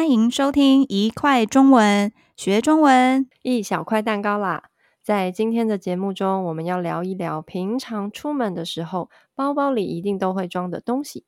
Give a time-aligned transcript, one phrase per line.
[0.00, 4.70] 欢迎收听一块中文学中文，一小块蛋糕啦！
[5.02, 11.26] 在今天的节目中，我们要聊一聊平常出门的时候，包包里一定都会装的东西。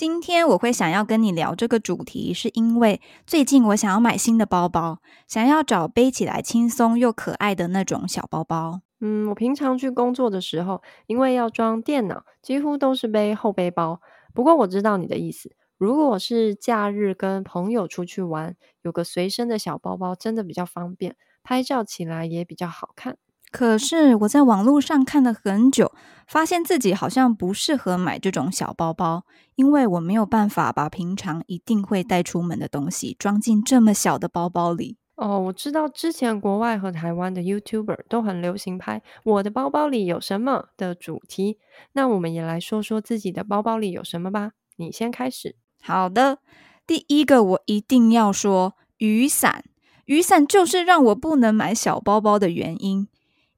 [0.00, 8.80] 今天我会想要跟你聊这个主题，是因为最近我想要买新的包包，想要找背起来轻松又可爱的那种小包包。
[9.00, 14.00] 嗯，我平常去工作的时候，因为要装电脑，几乎都是背后背包。
[14.32, 23.18] 不过我知道你的意思，如果是假日跟朋友出去玩，有个随身的小包包，真的比较方便，拍照起来也比较好看。
[23.50, 25.92] 可是我在网络上看了很久，
[26.26, 29.24] 发现自己好像不适合买这种小包包，
[29.56, 34.98] 因为我没有办法把平常一定会带出门的东西装进这么小的包包里。
[35.16, 41.58] 哦，我知道之前国外和台湾的 YouTuber 都很流行拍“我的包包里有什么”的主题，
[41.92, 44.52] 那我们也来说说自己的包包里有什么吧。
[44.76, 45.56] 你先开始。
[45.82, 46.38] 好的，
[46.86, 49.64] 第一个我一定要说雨伞，
[50.06, 53.06] 雨伞就是让我不能买小包包的原因。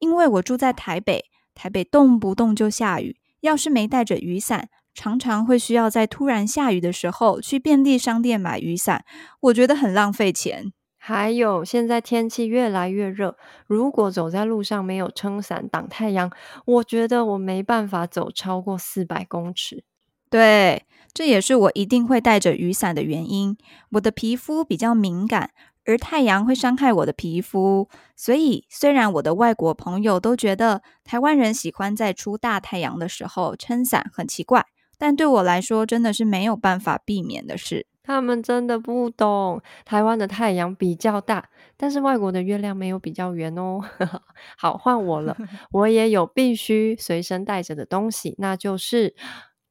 [0.02, 9.04] 因为我住在台北，台北动不动就下雨，要是没带着雨伞，常常会需要在突然下雨的时候去便利商店买雨伞，
[9.42, 10.72] 我觉得很浪费钱。
[10.98, 13.36] 还有，现在天气越来越热，
[13.68, 16.32] 如果走在路上没有撑伞挡太阳，
[16.66, 19.84] 我觉得我没办法走超过四百公尺。
[20.32, 23.56] 对，这也是我一定会带着雨伞的原因。
[23.92, 25.50] 我的皮肤比较敏感。
[25.84, 34.64] 而太阳会伤害我的皮肤，所以虽然我的外国朋友都觉得台湾人喜欢在出大太阳的时候撑伞很奇怪，
[34.96, 37.88] 但对我来说真的是没有办法避免的事。
[38.04, 43.80] 他们真的不懂，台湾的太阳比较大，但是外国的月亮没有比较圆哦。
[44.56, 45.36] 好，换我了，
[45.72, 49.16] 我也有必须随身带着的东西，那就是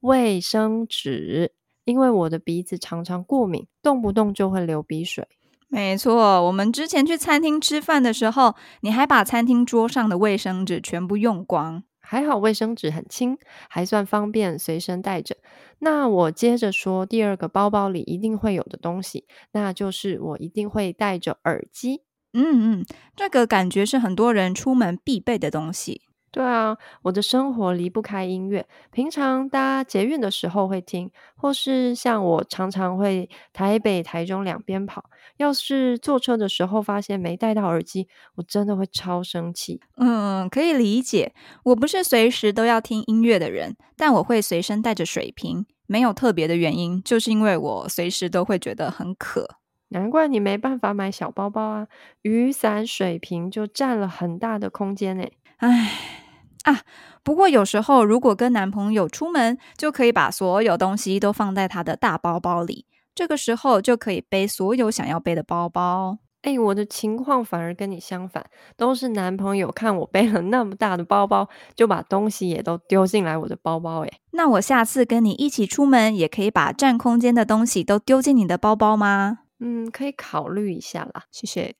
[0.02, 1.54] 卫生纸，
[1.86, 5.28] 因为我的鼻子常常过敏，动不动就会流鼻水。
[5.68, 11.84] 没错，我们之前去餐厅吃饭的时候，你还把餐厅桌上的卫生纸全部用光。
[12.00, 13.38] 还好卫生纸很轻，
[13.70, 15.38] 还算方便随身带着。
[15.80, 22.02] 那我接着说第二个包包里一定会有的东西，那就是我一定会带着耳机。
[22.34, 22.86] 嗯嗯，
[23.16, 26.02] 这个感觉是很多人出门必备的东西。
[26.31, 28.66] 对啊，我的生活离不开音乐。
[28.90, 35.03] 平常搭捷运的时候会听，或是像我常常会台北、台中两边跑。
[35.38, 39.81] 要是坐车的时候发现没带到耳机，我真的会超生气。
[39.97, 41.34] 嗯，可以理解。
[41.66, 49.58] 我不是随时都要听音乐的人，但我会随身带着水瓶，没有特别的原因，就是因为我随时都会觉得很渴。
[49.90, 51.88] 难怪你没办法买小包包啊！
[52.22, 55.25] 雨伞、水瓶就占了很大的空间呢。
[55.58, 56.21] 唉。
[56.64, 56.82] 啊，
[57.24, 62.86] 不过有时候如果跟男朋友出门，就可以把所有东西都放在他的大包包里，
[63.16, 66.20] 这个时候就可以背所有想要背的包包。
[66.44, 68.44] 哎，我的情况反而跟你相反，
[68.76, 74.04] 都是男朋友看我背了那么大的包包，就把东西也都丢进来我的包包。
[74.04, 79.41] 哎，那我下次跟你一起出门，也可以把占空间的东西都丢进你的包包吗？
[79.64, 81.76] 嗯，可以考虑一下啦，谢谢。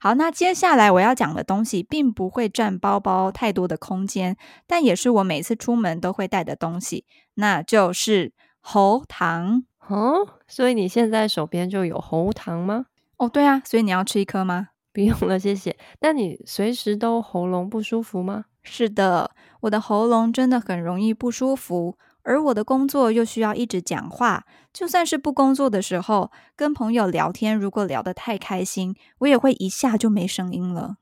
[0.00, 4.36] 好，那接下来我要讲的东西，并不会占包包太多的空间，
[4.66, 9.64] 但也是我每次出门都会带的东西，那就是喉糖。
[9.88, 12.86] 哦，所以你现在手边就有喉糖吗？
[13.18, 14.68] 哦，对啊，所以你要吃一颗吗？
[14.92, 15.76] 不用了，谢谢。
[16.00, 18.44] 那你随时都喉咙不舒服吗？
[18.62, 21.98] 是的，我的喉咙真的很容易不舒服。
[22.22, 30.96] 而我的工作又需要一直讲话，就算是不工作的时候，跟朋友聊天，如果聊得太开心，我也会一下就没声音了。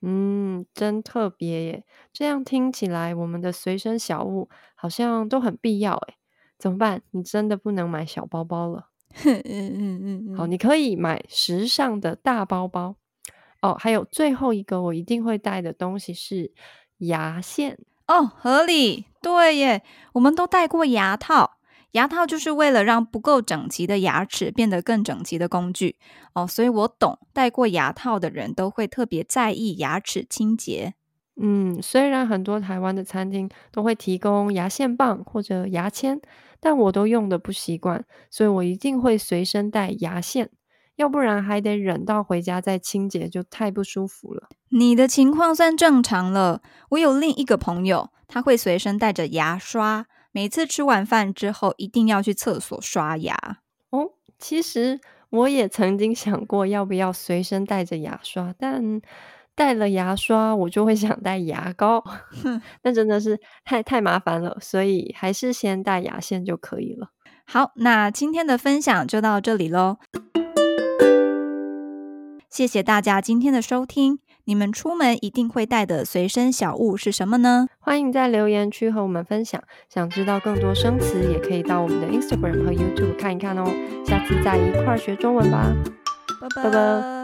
[0.00, 1.84] 嗯，真特别耶！
[2.12, 6.14] 这样听起来，我们的随身小物好像都很必要诶。
[6.58, 7.02] 怎么办？
[7.12, 8.88] 你真的不能买小包包了。
[9.24, 10.36] 嗯嗯嗯嗯。
[10.36, 12.96] 好，你可以买时尚的大包包。
[13.60, 16.52] 哦，还有最后一个我一定会带的东西是
[16.98, 17.78] 牙线。
[18.12, 19.06] 哦，合理。
[19.22, 19.82] 对耶，
[20.12, 21.52] 我们都戴过牙套，
[21.92, 25.96] 牙套就是为了让不够整齐的牙齿变得更整齐的工具
[26.34, 30.92] 哦，所以我懂，戴过牙套的人都会特别在意牙齿清洁。
[31.40, 36.20] 嗯，虽然很多台湾的餐厅都会提供牙线棒或者牙签，
[36.60, 40.50] 但我都用的不习惯，所以我一定会随身带牙线。
[40.96, 44.48] 要不然还得忍到回家再清洁，就太不舒服了。
[44.68, 46.62] 你的情况算正常了。
[46.90, 53.36] 我有另一个朋友，他会随身带着牙刷，每次吃完饭之后一定要去厕所刷牙。
[53.90, 55.00] 哦，其实
[55.30, 59.00] 我也曾经想过要不要随身带着牙刷，但
[59.54, 62.02] 带了牙刷，我就会想带牙膏，
[62.82, 67.08] 那真的是太太麻烦了，所以还是先带牙线就可以了。
[67.44, 69.98] 好，那今天的分享就到这里喽，
[72.52, 74.18] 谢谢大家今天的收听。
[74.44, 77.66] 你们出门一定会带的随身小物是什么呢？
[77.78, 79.62] 欢迎在留言区和我们分享。
[79.88, 83.64] 想知道更多生词，也可以到我们的 Instagram 和 YouTube 看一看哦。
[84.04, 85.74] 下次再一块儿学中文吧，
[86.42, 87.21] 拜拜。